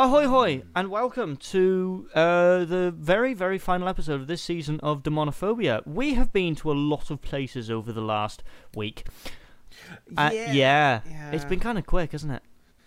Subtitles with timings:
[0.00, 5.02] Ahoy, hoy, and welcome to uh, the very, very final episode of this season of
[5.02, 5.86] Demonophobia.
[5.86, 8.42] We have been to a lot of places over the last
[8.74, 9.06] week.
[10.16, 11.30] Uh, yeah, yeah, yeah.
[11.32, 12.42] it's been kind of quick, hasn't it?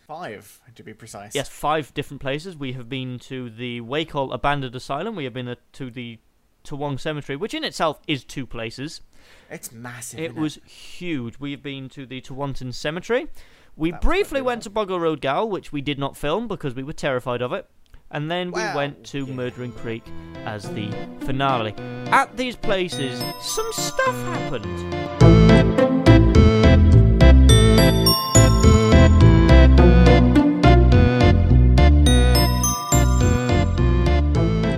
[0.07, 1.36] Five, to be precise.
[1.36, 2.57] Yes, five different places.
[2.57, 5.16] We have been to the Wacol Abandoned Asylum.
[5.16, 6.18] We have been uh, to the
[6.64, 9.02] Toowong Cemetery, which in itself is two places.
[9.52, 10.20] It's massive.
[10.20, 11.40] It isn't was huge.
[11.40, 13.28] We've been to the Tewantin Cemetery.
[13.76, 14.69] We That briefly went to.
[14.69, 17.67] Boggo Road Gal, which we did not film because we were terrified of it.
[18.12, 19.34] And then we Well, went to yeah.
[19.34, 20.03] Murdering Creek
[20.45, 21.73] as the finale.
[22.12, 24.93] At these places, some stuff happened.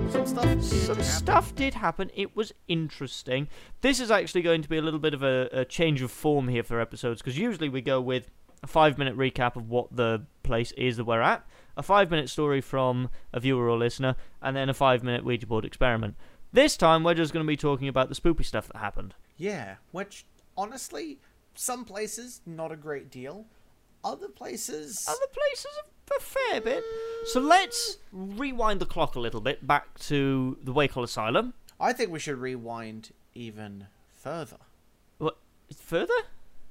[0.09, 0.45] Some stuff.
[0.45, 1.03] did happen.
[1.03, 2.11] stuff did happen.
[2.15, 3.49] It was interesting.
[3.81, 6.47] This is actually going to be a little bit of a, a change of form
[6.47, 8.31] here for episodes because usually we go with
[8.65, 11.45] a five minute recap of what the place is that we're at,
[11.77, 15.45] a five minute story from a viewer or listener, and then a five minute Ouija
[15.45, 16.15] board experiment.
[16.51, 19.13] This time we're just going to be talking about the spoopy stuff that happened.
[19.37, 20.25] Yeah, which
[20.57, 21.19] honestly,
[21.53, 23.45] some places not a great deal.
[24.03, 25.05] Other places.
[25.07, 25.71] Other places
[26.17, 26.83] a, fair bit.
[27.25, 31.53] So let's rewind the clock a little bit back to the Wacol Asylum.
[31.79, 34.57] I think we should rewind even further.
[35.19, 35.37] What?
[35.75, 36.13] Further?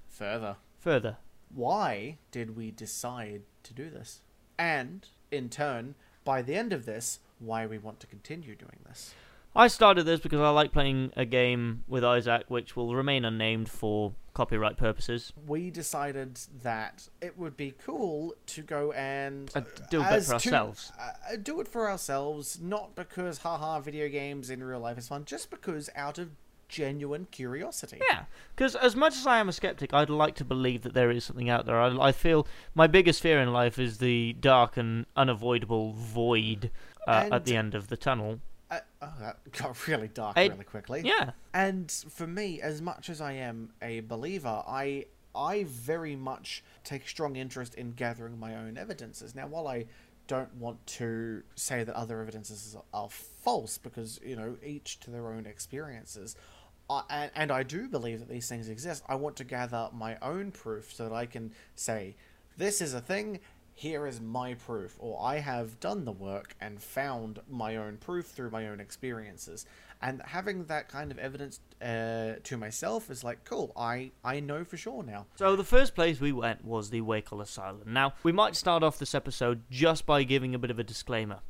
[0.09, 0.57] Further.
[0.81, 1.19] Further.
[1.55, 4.21] Why did we decide to do this?
[4.59, 9.15] And in turn, by the end of this, why we want to continue doing this.
[9.57, 13.69] I started this because I like playing a game with Izaak, which will remain unnamed
[13.69, 15.33] for copyright purposes.
[15.47, 19.61] we decided that it would be cool to go and Uh,
[19.91, 20.91] do as for to- ourselves.
[20.99, 25.25] uh, do it for ourselves, not because haha video games in real life is fun,
[25.25, 26.31] just because out of
[26.69, 28.01] genuine curiosity.
[28.11, 31.11] Yeah, because as much as I am a skeptic, I'd like to believe that there
[31.11, 31.81] is something out there.
[31.81, 36.71] I, I feel my biggest fear in life is the dark and unavoidable void
[37.07, 38.41] uh, at the end of the tunnel.
[38.71, 41.03] Uh, oh, that got really dark I- really quickly.
[41.05, 46.63] Yeah, And for me, as much as I am a believer, I I very much
[46.85, 49.35] take strong interest in gathering my own evidences.
[49.35, 49.87] Now, while I
[50.27, 55.29] don't want to say that other evidences are false, because you know each to their
[55.29, 56.37] own experiences,
[56.89, 59.05] And, and I do believe that these things exist.
[59.09, 62.17] I want to gather my own proof so that I can say
[62.57, 63.41] this is a thing.
[63.77, 68.27] Here is my proof, or I have done the work and found my own proof
[68.27, 69.67] through my own experiences.
[70.01, 73.73] And having that kind of evidence uh, to myself is like, cool.
[73.77, 75.27] I I know for sure now.
[75.35, 77.83] So the first place we went was the Wacol Asylum.
[77.87, 81.41] Now, we might start off this episode just by giving a bit of a disclaimer.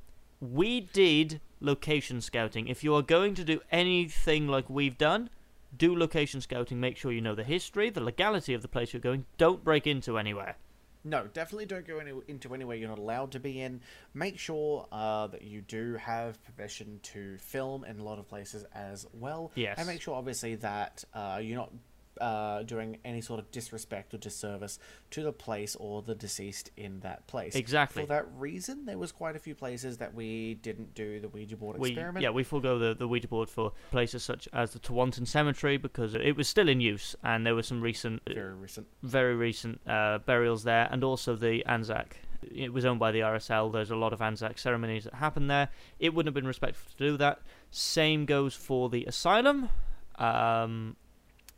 [0.53, 2.69] We did location scouting.
[2.69, 5.31] If you are going to do anything like we've done,
[5.77, 6.79] do location scouting.
[6.79, 9.25] Make sure you know the history, the legality of the place you're going.
[9.39, 10.57] Don't break into anywhere.
[11.03, 13.81] No, definitely don't go any, into anywhere you're not allowed to be in.
[14.13, 18.65] Make sure uh, that you do have permission to film in a lot of places
[18.75, 19.51] as well.
[19.55, 19.79] Yes.
[19.79, 21.73] And make sure, obviously, that uh, you're not
[22.21, 24.79] uh, doing any sort of disrespect or disservice
[25.11, 27.55] to the place or the deceased in that place.
[27.55, 28.03] Exactly.
[28.03, 31.57] For that reason, there was quite a few places that we didn't do the Ouija
[31.57, 32.23] board We, experiment.
[32.23, 36.15] yeah, we forego the, the Ouija board for places such as the Tewantin Cemetery because
[36.15, 38.87] it was still in use and there were some recent Very recent.
[39.03, 42.17] very recent uh, burials there, and also the Anzac.
[42.55, 43.73] It was owned by the RSL.
[43.73, 45.71] There's a lot of Anzac ceremonies that happen there.
[45.99, 47.41] It wouldn't have been respectful to do that.
[47.71, 49.71] Same goes for the asylum.
[50.17, 50.97] Um,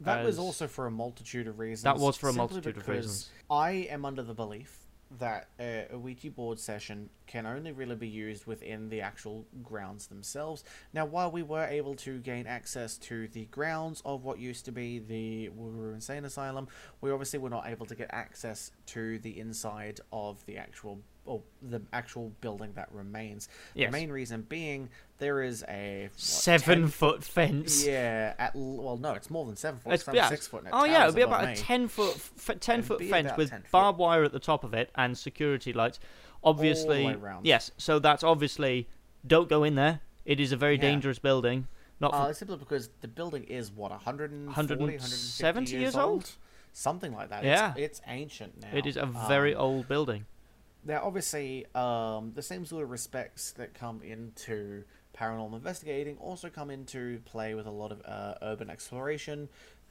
[0.00, 1.84] That was also for a multitude of reasons.
[1.84, 3.30] That was for a multitude of reasons.
[3.50, 4.86] I am under the belief
[5.18, 10.08] that uh, a Ouija board session can only really be used within the actual grounds
[10.08, 10.64] themselves.
[10.92, 14.72] Now, while we were able to gain access to the grounds of what used to
[14.72, 16.68] be the Woogaroo Insane Asylum,
[17.00, 21.42] we obviously were not able to get access to the inside of the actual or
[21.62, 23.48] the actual building that remains.
[23.74, 23.88] Yes.
[23.88, 24.88] The main reason being
[25.18, 27.84] there is a what, seven 10 foot fence.
[27.86, 29.92] yeah, at l- well, no, it's more than seven foot.
[29.94, 30.28] It's- It's, yeah.
[30.28, 30.64] six foot.
[30.72, 33.98] Oh yeah, it'd be about a ten foot f- ten It'd foot fence with barbed
[33.98, 35.98] wire at the top of it and security lights.
[36.44, 37.70] Obviously, yes.
[37.78, 38.88] So that's obviously
[39.26, 40.00] don't go in there.
[40.24, 40.82] It is a very Yeah.
[40.82, 41.66] dangerous building.
[41.98, 46.04] Not for Uh, simply because the building is what 140, 170 170 years, years old?
[46.12, 46.30] old?
[46.72, 47.42] something like that.
[47.42, 47.70] Yeah.
[47.70, 48.68] it's, it's ancient now.
[48.74, 50.26] it is a very Um, old building.
[50.86, 54.84] Now, obviously, um, the same sort of respects that come into
[55.18, 59.48] paranormal investigating also come into play with a lot of uh, urban exploration.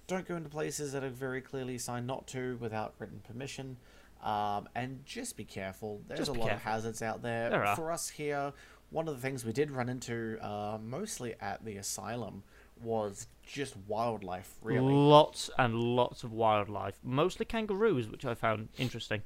[0.07, 3.77] Don't go into places that are very clearly signed not to without written permission.
[4.23, 6.01] Um, and just be careful.
[6.07, 6.55] There's Just a lot careful.
[6.55, 7.49] of hazards out there.
[7.49, 7.75] There.
[7.75, 8.53] For us here,
[8.89, 12.43] one of the things we did run into, uh, mostly at the asylum,
[12.81, 14.93] was just wildlife, really.
[14.93, 19.21] Lots and lots of wildlife, mostly kangaroos, which I found interesting.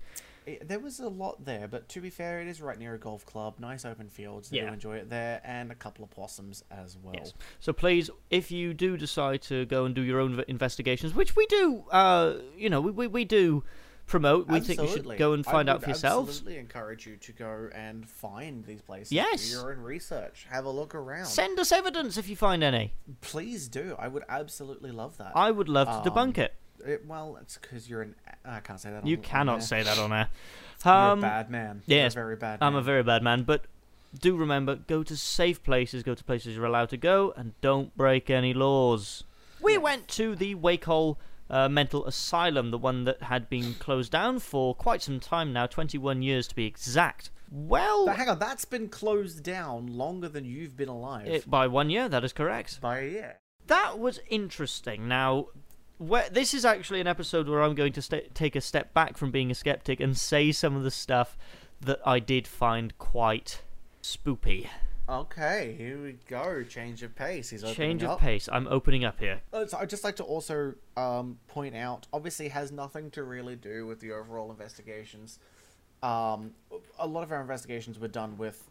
[0.53, 2.99] It, there was a lot there, but to be fair, it is right near a
[2.99, 4.51] golf club, nice open fields.
[4.51, 4.67] Yeah.
[4.67, 7.15] do enjoy it there, and a couple of possums as well.
[7.17, 7.33] Yes.
[7.59, 11.45] So please, if you do decide to go and do your own investigations, which we
[11.47, 13.63] do, uh, you know, we, we, we do
[14.07, 16.29] promote, we think you should go and find out for yourselves.
[16.37, 19.11] Absolutely encourage you to go and find these places.
[19.11, 19.49] Yes.
[19.49, 20.47] Do your own research.
[20.49, 21.27] Have a look around.
[21.27, 22.93] Send us evidence if you find any.
[23.21, 23.95] Please do.
[23.99, 25.33] I would absolutely love that.
[25.35, 26.55] I would love to debunk Um, it.
[26.85, 28.15] It- well, it's because you're an.
[28.45, 28.97] I can't say that.
[28.97, 29.09] On air.
[29.09, 30.29] You on, cannot on say that on air.
[30.85, 31.81] You're Um, a bad man.
[31.87, 32.59] yes, You're a very bad.
[32.61, 33.65] I'm a very bad man, but
[34.17, 37.95] do remember, go to safe places, go to places you're allowed to go, and don't
[37.97, 39.23] break any laws.
[39.61, 41.17] We went to the Wacol
[41.49, 45.67] uh, Mental Asylum, the one that had been closed down for quite some time now,
[45.67, 47.29] 21 years to be exact.
[47.51, 51.27] Well, But hang on, that's been closed down longer than you've been alive.
[51.27, 52.79] it, by one year, that is correct.
[52.79, 53.35] By a year.
[53.67, 55.07] That was interesting.
[55.09, 55.47] Now,
[55.99, 59.17] where, this is actually an episode where I'm going to sta take a step back
[59.17, 61.37] from being a skeptic and say some of the stuff
[61.81, 63.61] that I did find quite
[64.01, 64.67] spoopy.
[65.07, 66.63] Okay, here we go.
[66.63, 67.49] Change of pace.
[67.49, 68.19] He's opening Change of up.
[68.19, 68.47] pace.
[68.51, 69.41] I'm opening up here.
[69.51, 73.23] Uh, so I'd just like to also um, point out, obviously, it has nothing to
[73.23, 75.39] really do with the overall investigations.
[76.03, 76.51] Um,
[76.99, 78.63] a lot of our investigations were done with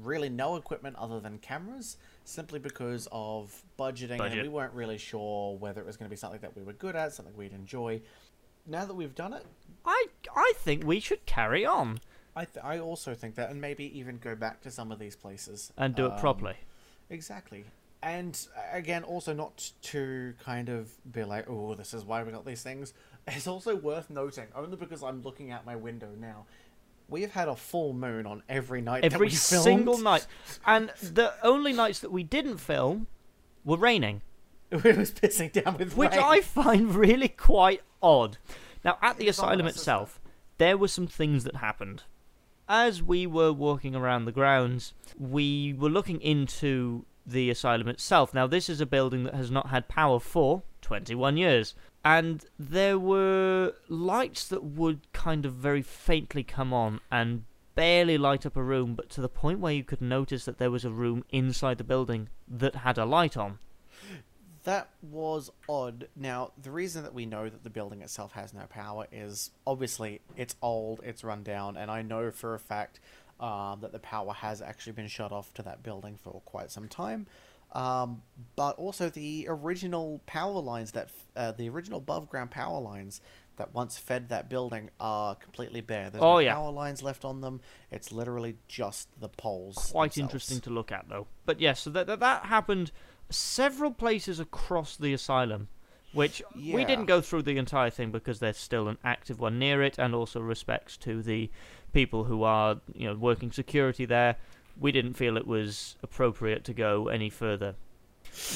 [0.00, 5.56] really no equipment other than cameras, simply because of budgeting, and we weren't really sure
[5.56, 8.00] whether it was going to be something that we were good at, something we'd enjoy.
[8.66, 9.44] Now that we've done it,
[9.84, 12.00] I I think we should carry on
[12.36, 15.16] I th- I also think that, and maybe even go back to some of these
[15.16, 16.56] places and do it Um, properly.
[17.08, 17.64] Exactly.
[18.02, 18.38] And
[18.72, 22.62] again, also not to kind of be like, oh, this is why we got these
[22.62, 22.94] things.
[23.28, 26.46] It's also worth noting, only because I'm looking out my window now,
[27.10, 29.02] we have had a full moon on every night.
[29.02, 29.64] that Every we filmed.
[29.64, 30.26] single night,
[30.66, 33.06] and the only nights that we didn't film
[33.64, 34.22] were raining.
[34.70, 36.20] it was pissing down with which rain.
[36.22, 38.38] I find really quite odd.
[38.84, 40.20] Now, at the It's asylum itself,
[40.58, 42.04] there were some things that happened.
[42.68, 48.32] As we were walking around the grounds, we were looking into the asylum itself.
[48.32, 51.74] Now, this is a building that has not had power for 21 years.
[52.04, 57.44] And there were lights that would kind of very faintly come on and
[57.74, 60.70] barely light up a room, but to the point where you could notice that there
[60.70, 63.58] was a room inside the building that had a light on.
[64.64, 66.08] That was odd.
[66.16, 70.20] Now, the reason that we know that the building itself has no power is obviously
[70.36, 73.00] it's old, it's run down, and I know for a fact
[73.38, 76.88] um, that the power has actually been shut off to that building for quite some
[76.88, 77.26] time.
[77.72, 78.22] Um,
[78.56, 83.20] but also the original power lines that uh, the original above ground power lines
[83.56, 86.10] that once fed that building are completely bare.
[86.10, 86.54] There's Oh, no yeah.
[86.54, 87.60] power lines left on them.
[87.90, 89.76] It's literally just the poles.
[89.92, 90.18] quite themselves.
[90.18, 91.26] interesting to look at though.
[91.46, 92.90] But yes, so that, that that happened
[93.28, 95.68] several places across the asylum,
[96.12, 99.80] which we didn't go through the entire thing because there's still an active one near
[99.82, 101.50] it, and also respects to the
[101.92, 104.36] people who are you know working security there.
[104.80, 107.76] We didn't feel it was appropriate to go any further.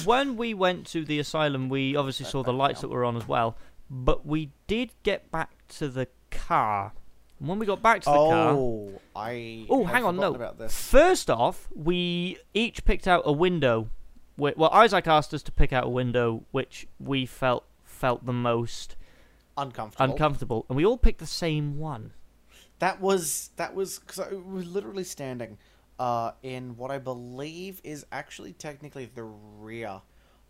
[0.04, 3.28] When we went to the asylum, we obviously saw the lights that were on as
[3.28, 3.56] well,
[3.90, 6.92] but we did get back to the car.
[7.38, 9.66] And when we got back to the car, Oh, I.
[9.68, 10.34] Oh, hang on, no.
[10.34, 10.74] About this.
[10.74, 13.90] First off, we each picked out a window.
[14.36, 18.96] Well, Izaak asked us to pick out a window which we felt felt the most
[19.56, 20.12] Uncomfortable.
[20.12, 22.12] uncomfortable, and we all picked the same one.
[22.80, 25.58] That was that was because I was literally standing
[25.98, 30.00] uh, in what I believe is actually technically the rear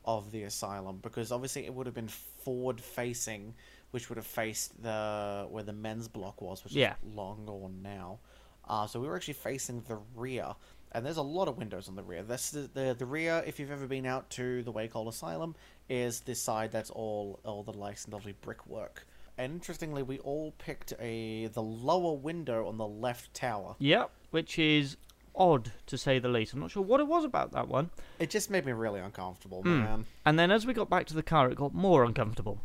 [0.04, 3.54] of the asylum because obviously it would have been forward facing,
[3.90, 6.92] which would have faced the where the men's block was, which Yeah.
[7.02, 8.18] is long gone now.
[8.66, 10.54] Uh, so we were actually facing the rear,
[10.92, 12.22] and there's a lot of windows on the rear.
[12.22, 13.42] That's the, the the rear.
[13.46, 15.54] If you've ever been out to the Wacol Asylum,
[15.88, 19.06] is this side that's all all the nice and lovely brickwork.
[19.36, 23.76] And interestingly, we all picked a the lower window on the left tower.
[23.80, 24.96] Yep, which is
[25.36, 26.52] odd to say the least.
[26.54, 27.90] I'm not sure what it was about that one.
[28.18, 29.82] It just made me really uncomfortable, Hmm.
[29.82, 30.06] man.
[30.24, 32.60] And then as we got back to the car, it got more uncomfortable.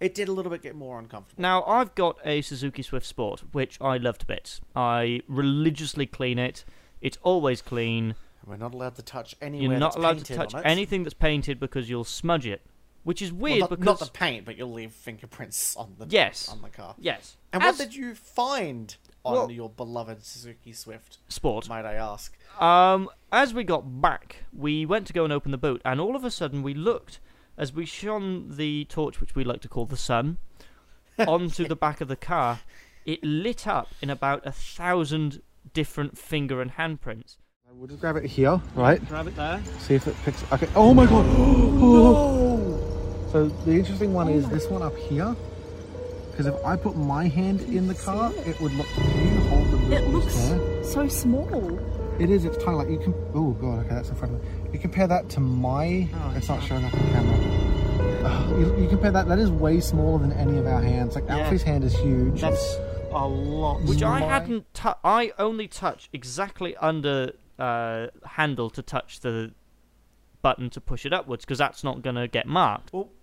[0.00, 1.40] It did a little bit get more uncomfortable.
[1.40, 4.60] Now, I've got a Suzuki Swift Sport, which I love to bits.
[4.74, 6.64] I religiously clean it.
[7.00, 8.14] It's always clean.
[8.46, 9.70] We're not allowed to touch anywhere.
[9.70, 12.62] You're not allowed to touch anything that's painted because you'll smudge it.
[13.04, 16.06] Which is Well, weird not, because not the paint, but you'll leave fingerprints on the
[16.08, 16.48] Yes.
[16.48, 16.94] on the car.
[16.98, 18.96] yes, And As- what did you find
[19.26, 21.18] on Well- your beloved Suzuki Swift?
[21.28, 21.68] sport.
[21.68, 22.36] Might I ask?
[22.60, 26.14] Um, as we got back, we went to go and open the boot, and all
[26.16, 27.20] of a sudden we looked
[27.58, 30.38] as we shone the torch, which we like to call the sun,
[31.18, 32.60] onto the back of the car.
[33.04, 35.42] It lit up in about a thousand
[35.72, 37.36] different finger and handprints.
[37.72, 39.06] We'll just grab it here, right?
[39.08, 39.62] Grab it there.
[39.80, 40.42] See if it picks.
[40.52, 40.68] Okay.
[40.74, 41.26] Oh my god!
[41.78, 43.28] Oh.
[43.32, 45.36] So the interesting one is this one up here,
[46.36, 48.86] Because if I put my hand in the car, it would look.
[48.88, 50.84] Can you hold the It looks there?
[50.84, 51.78] so small.
[52.20, 52.44] It is.
[52.44, 52.76] It's tiny.
[52.76, 53.14] Like you can.
[53.34, 53.86] Oh god.
[53.86, 54.70] Okay, that's in front of me.
[54.72, 56.06] You compare that to my.
[56.34, 57.62] it's not showing up on camera.
[58.28, 59.28] Oh, you, you compare that.
[59.28, 61.14] That is way smaller than any of our hands.
[61.14, 61.38] Like Yeah.
[61.38, 62.40] Alfie's hand is huge.
[62.42, 62.76] That's
[63.12, 63.80] a lot.
[63.82, 64.72] Which I hadn't.
[64.74, 69.52] tou I only touch exactly under uh, handle to touch the
[70.42, 72.92] button to push it upwards because that's not gonna get marked.
[72.92, 73.15] Well, what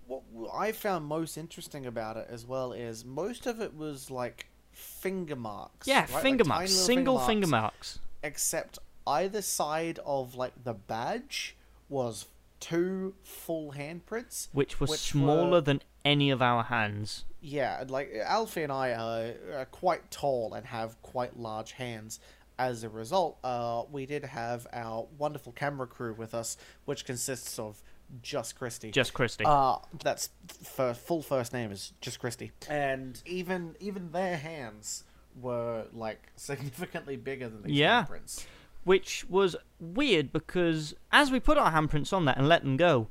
[0.53, 5.35] I found most interesting about it as well is most of it was like finger
[5.35, 5.87] marks.
[5.87, 6.21] Yeah, right?
[6.23, 7.99] Finger tiny marks, single finger finger marks.
[7.99, 7.99] marks.
[8.23, 11.55] Except either side of like the badge
[11.89, 12.25] was
[12.59, 14.47] two full handprints.
[14.53, 17.25] which were Which smaller were- than any of our hands.
[17.41, 22.19] Yeah, like Alfie and I are, are quite tall and have quite large hands.
[22.57, 27.59] As a result, uh, we did have our wonderful camera crew with us, which consists
[27.59, 27.81] of
[28.21, 28.91] just Christy.
[28.91, 29.43] Just Christy.
[29.45, 30.29] Uh, that's
[30.63, 32.51] fir- full first name is just Christy.
[32.69, 35.03] And even even their hands
[35.41, 38.05] were like significantly bigger than these Yeah.
[38.05, 38.45] handprints.
[38.83, 43.07] which was weird because as we put our handprints on that and let them go,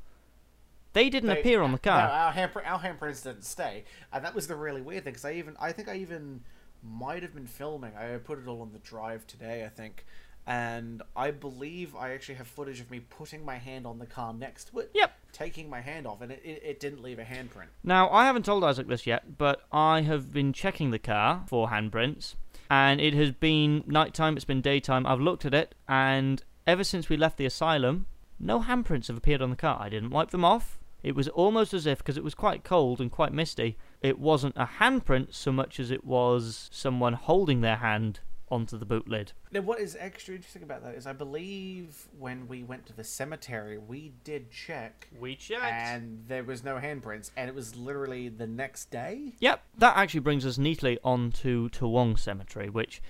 [0.93, 2.07] they didn't They- appear on the car.
[2.07, 5.13] No, our handprint, our handprints didn't stay, and that was the really weird thing.
[5.13, 6.43] Because I even, I think I even
[6.83, 7.95] might have been filming.
[7.97, 10.05] I put it all on the drive today, I think,
[10.45, 14.33] and I believe I actually have footage of me putting my hand on the car
[14.33, 14.91] next to it.
[14.93, 15.11] Yep.
[15.31, 17.67] Taking my hand off, and it, it, it didn't leave a handprint.
[17.83, 21.69] Now, I haven't told Izaak this yet, but I have been checking the car for
[21.69, 22.35] handprints,
[22.69, 25.07] and it has been nighttime, it's been daytime.
[25.07, 28.05] I've looked at it, and ever since we left the asylum,
[28.39, 29.79] no handprints have appeared on the car.
[29.81, 30.77] I didn't wipe them off.
[31.01, 34.55] It was almost as if, because it was quite cold and quite misty, it wasn't
[34.55, 38.19] a handprint so much as it was someone holding their hand
[38.53, 39.33] onto the boot lid.
[39.51, 43.03] Now, what is extra interesting about that is I believe when we went to the
[43.03, 45.63] cemetery, we did check, We checked.
[45.63, 49.33] and there was no handprints, and it was literally the next day.
[49.39, 53.01] Yep, that actually brings us neatly on to Toowong Cemetery, which,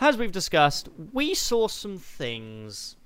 [0.00, 2.96] as we've discussed, we saw some things.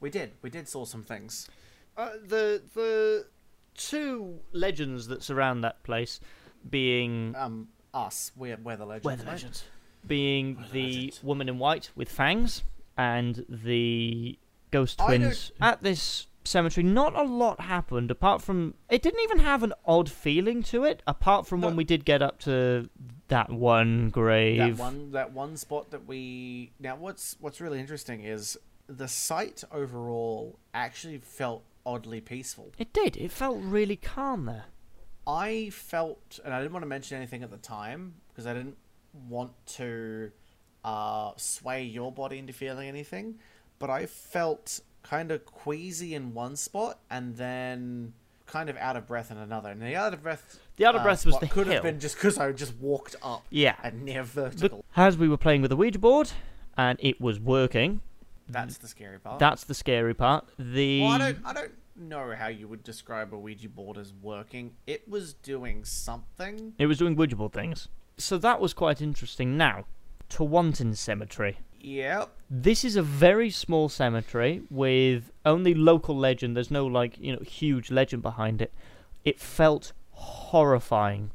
[0.00, 1.48] We did, we did saw some things.
[1.96, 3.26] Uh, the the
[3.74, 6.20] two legends that surround that place,
[6.68, 9.04] being Um, us, we're we're the legends.
[9.06, 9.64] We're the right?
[10.04, 10.08] Legends.
[10.08, 12.62] being the the woman in white with fangs
[12.96, 14.38] and the
[14.70, 16.84] ghost twins at this cemetery.
[16.84, 21.02] Not a lot happened apart from it didn't even have an odd feeling to it.
[21.06, 22.88] Apart from when we did get up to
[23.28, 24.58] that one grave.
[24.58, 26.96] That one, that one spot that we now.
[26.96, 32.72] What's what's really interesting is the site overall actually felt oddly peaceful.
[32.78, 33.16] It did.
[33.16, 34.64] It felt really calm there.
[35.26, 38.76] I felt, and I didn't want to mention anything at the time because I didn't
[39.28, 40.30] want to
[40.84, 43.36] uh, sway your body into feeling anything,
[43.78, 48.12] but I felt kind of queasy in one spot and then
[48.46, 49.70] kind of out of breath in another.
[49.70, 51.74] And the out of breath, The out of breath was the could hill.
[51.74, 53.74] have been just because I just walked up Yeah.
[53.82, 54.84] and near But vertical.
[54.96, 56.30] as we were playing with the Ouija board
[56.76, 58.00] and it was working,
[58.48, 59.38] That's the scary part.
[59.40, 60.46] that's the scary part.
[60.58, 64.12] The Well, I don't, I don't know how you would describe a Ouija board as
[64.22, 64.76] working.
[64.86, 66.74] It was doing something.
[66.78, 67.88] it was doing Ouija board things.
[68.18, 69.56] So that was quite interesting.
[69.56, 69.84] Now,
[70.30, 71.58] Tewantin Cemetery.
[71.80, 72.30] Yep.
[72.50, 76.56] This is a very small cemetery with only local legend.
[76.56, 78.72] There's no like you know huge legend behind it.
[79.24, 81.30] It felt horrifying.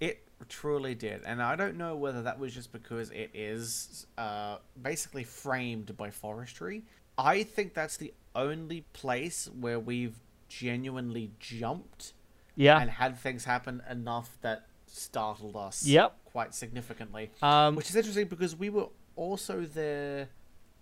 [0.00, 4.58] It truly did, and I don't know whether that was just because it is uh,
[4.80, 6.84] basically framed by forestry.
[7.18, 10.16] I think that's the only place where we've
[10.48, 12.12] genuinely jumped
[12.54, 12.78] Yeah.
[12.78, 15.84] and had things happen enough that startled us.
[15.86, 16.16] Yep.
[16.24, 20.28] Quite significantly, Um, which is interesting because we were also there.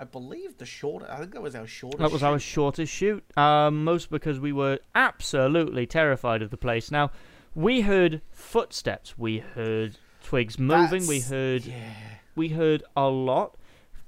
[0.00, 1.04] I believe the short.
[1.08, 2.00] I think that was our shortest.
[2.00, 3.22] That was our shortest shoot.
[3.38, 6.90] Um, most because we were absolutely terrified of the place.
[6.90, 7.10] Now,
[7.54, 9.16] we heard footsteps.
[9.16, 11.06] We heard twigs moving.
[11.06, 11.92] we heard Yeah.
[12.34, 13.56] we heard a lot.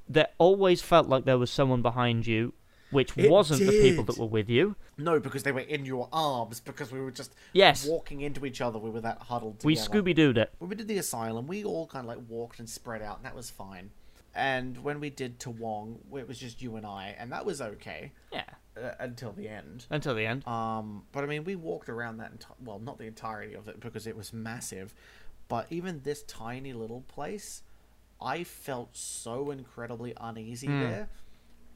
[0.08, 2.52] There always felt like there was someone behind you,
[2.90, 4.76] which It wasn't the people that were with you.
[4.97, 6.61] No, because they were in your arms.
[6.61, 7.87] Because we were just Yes.
[7.87, 8.78] walking into each other.
[8.78, 9.61] We were that huddled.
[9.61, 9.66] together.
[9.66, 9.76] We.
[9.76, 10.52] Scooby Dooed it.
[10.59, 13.25] when we did the asylum, we all kind of like walked and spread out, and
[13.26, 13.90] that was fine.
[14.35, 18.12] And when we did Toowong, it was just you and I, and that was okay
[18.31, 18.45] Yeah.
[18.76, 19.87] uh, until the end.
[19.88, 20.47] Until the end.
[20.47, 23.81] Um, but I mean, we walked around that enti- well, not the entirety of it
[23.81, 24.93] because it was massive,
[25.49, 27.62] but even this tiny little place,
[28.21, 30.81] I felt so incredibly uneasy Hmm.
[30.81, 31.09] there,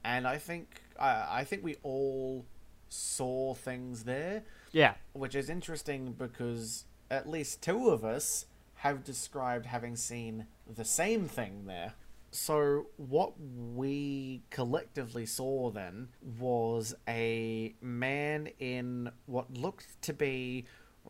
[0.05, 2.45] and I think I I think we all
[2.89, 4.43] saw things there
[4.73, 4.95] Yeah.
[5.13, 11.29] which is interesting because at least two of us have described having seen the same
[11.29, 11.95] thing there.
[12.33, 20.65] So, what we collectively saw then was a man in what looked to be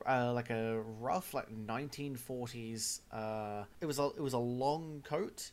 [0.07, 3.01] uh, like a rough like 1940s.
[3.13, 5.51] Uh, it was a it was a long coat,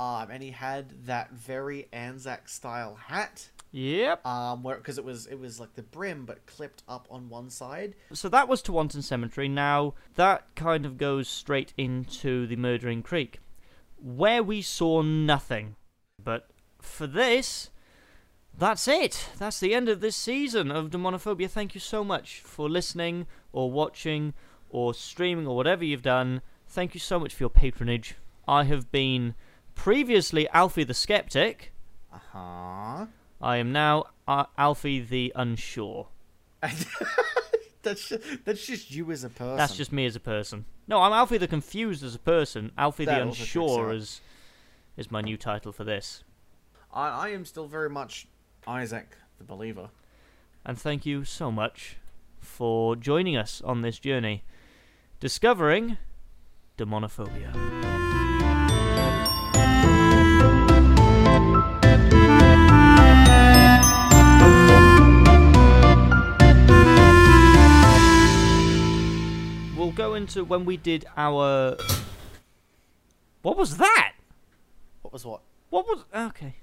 [0.00, 3.50] um, and he had that very Anzac style hat.
[3.72, 4.24] Yep.
[4.26, 7.50] Um, where because it was it was like the brim but clipped up on one
[7.50, 7.94] side.
[8.14, 9.46] So that was Tewantin Cemetery.
[9.46, 13.40] Now that kind of goes straight into the Murdering Creek,
[14.02, 15.76] where we saw nothing.
[16.24, 16.48] But
[16.80, 17.68] for this,
[18.56, 19.28] that's it.
[19.38, 21.50] That's the end of this season of Demonophobia.
[21.50, 24.32] Thank you so much for listening or watching
[24.70, 26.40] or streaming or whatever you've done.
[26.66, 28.14] Thank you so much for your patronage.
[28.48, 29.34] I have been
[29.80, 31.72] previously Alfie the Skeptic.
[32.12, 33.06] Uh huh.
[33.40, 36.08] I am now uh, Alfie the Unsure.
[37.82, 39.56] that's just, that's just you as a person.
[39.56, 40.66] That's just me as a person.
[40.86, 42.72] No, I'm Alfie the Confused as a person.
[42.76, 44.20] Alfie That the Unsure is
[44.98, 46.24] is my new title for this.
[46.92, 48.28] I, I am still very much
[48.66, 49.06] Izaak
[49.38, 49.88] the believer.
[50.62, 51.96] And thank you so much
[52.38, 54.44] for joining us on this journey,
[55.20, 55.96] discovering
[56.76, 58.29] demonophobia.
[70.00, 71.76] Go into when we did our.
[73.42, 74.14] What was that?
[75.02, 75.42] What was what?
[75.68, 76.04] What was.
[76.14, 76.54] Okay.